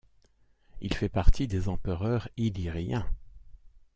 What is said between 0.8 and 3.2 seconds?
Il fait partie des empereurs illyriens.